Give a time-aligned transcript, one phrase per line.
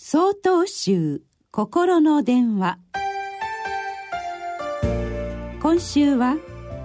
[0.00, 2.78] 総統集心の電話。
[5.60, 6.36] 今週は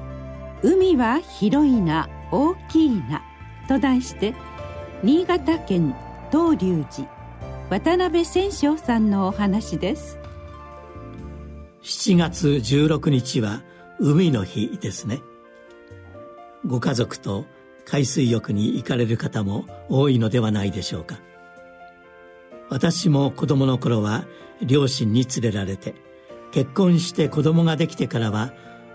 [0.63, 3.21] 「海は広いな大きいな」
[3.69, 4.33] と題して
[5.03, 5.95] 新潟県
[6.31, 7.07] 東龍寺
[7.69, 10.17] 渡辺千章さんのお話です。
[11.83, 13.61] 7月16日は
[13.99, 15.21] 海の日ですね。
[16.65, 17.45] ご家族と
[17.85, 21.19] 海水浴に行かれる方も多いのではないでしょうか。
[22.73, 24.25] 私も子供の頃は
[24.59, 25.93] 両親に連れられて
[26.51, 28.51] 結婚して子供ができてからは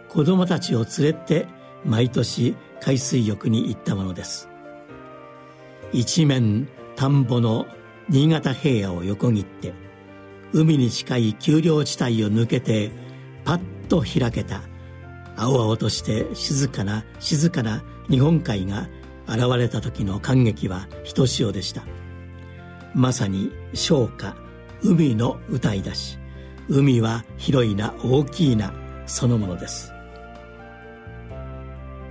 [0.09, 1.47] 子供たちを連れて
[1.85, 4.49] 毎年海水浴に行ったものです。
[5.93, 7.69] 一面田んぼの
[8.09, 9.73] 新潟平野を横切って
[10.53, 12.91] 海に近い丘陵地帯を抜けて
[13.45, 14.63] パッと開けた
[15.37, 18.89] 青々として静かな静かな日本海が
[19.29, 21.83] 現れた時の感激はひとしおでした。
[22.95, 24.35] まさに昇華
[24.83, 26.19] 海の歌い出し。
[26.69, 28.73] 海は広いな大きいな
[29.07, 29.93] そのものです。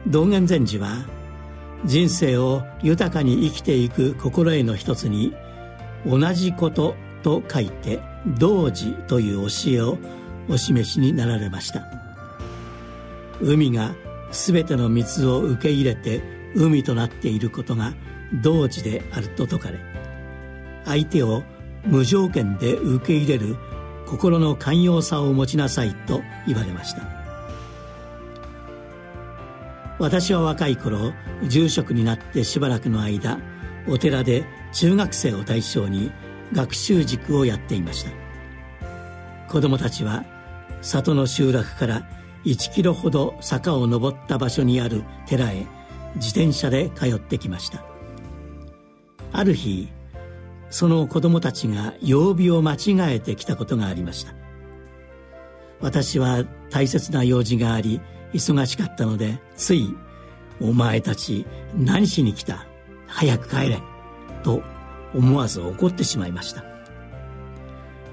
[0.08, 1.06] 道元禅師は
[1.86, 5.36] 人生を豊かに生きていく心得の一つに
[6.06, 8.00] 同じことと書いて
[8.40, 9.98] 同時という教えを
[10.50, 11.84] お示しになられました。
[13.42, 13.94] 海が
[14.32, 16.24] 全ての水を受け入れて
[16.56, 17.94] 海となっていることが
[18.42, 19.80] 同時であると説かれ
[20.88, 21.44] 相手を
[21.86, 23.58] 無条件で受け入れる
[24.08, 27.04] 心の寛容さを持ちなさいと言われました。
[30.00, 33.40] 私は若い頃住職になってしばらくの間
[33.88, 36.12] お寺で中学生を対象に
[36.54, 38.12] 学習塾をやっていました。
[39.50, 40.24] 子供たちは
[40.82, 42.08] 里の集落から
[42.46, 45.66] 1キロほど坂を登った場所にある寺へ
[46.16, 47.84] 自転車で通ってきました。
[49.34, 49.90] ある日
[50.70, 54.34] その子供たちが曜日を間違えてきたことがありました。
[55.80, 58.02] 私は大切な用事があり
[58.34, 59.96] 忙しかったのでつい
[60.60, 61.46] 「お前たち
[61.76, 62.66] 何しに来た？
[63.06, 63.82] 早く帰れ」
[64.44, 64.64] と
[65.14, 66.64] 思わず怒ってしまいました。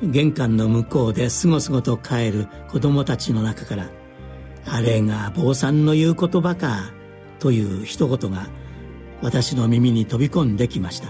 [0.03, 3.88] 玄関の向こうですごすごと帰る子供たちの中から
[4.69, 6.93] 「あれが坊さんの言う言葉か」
[7.41, 8.48] という一言が
[9.22, 11.09] 私の耳に飛び込んできました。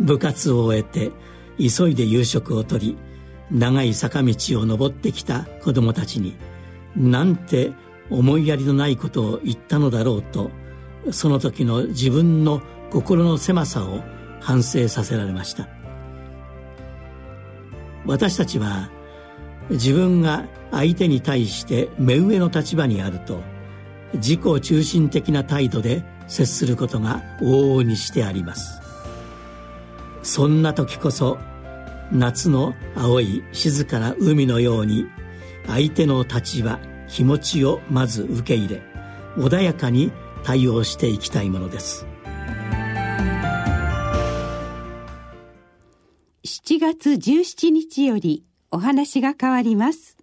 [0.00, 1.12] 部活を終えて
[1.58, 2.96] 急いで夕食をとり
[3.50, 6.36] 長い坂道を登ってきた子供たちに
[6.96, 7.72] なんて
[8.08, 10.50] 思いやりのないことを言ったのだろうと
[11.10, 14.02] その時の自分の心の狭さを
[14.40, 15.68] 反省させられました。
[18.06, 18.90] 私たちは
[19.70, 23.40] 自分が相手に対して目上の立場にあると
[24.14, 28.89] 自己中心的な態度で接することが往々にしてあります。
[30.22, 31.38] そんな時こそ
[32.12, 35.06] 夏の青い静かな海のように
[35.66, 38.82] 相手の立場気持ちをまず受け入れ
[39.36, 40.12] 穏やかに
[40.44, 42.06] 対応していきたいものです。
[46.44, 50.19] 7月17日よりお話が変わります。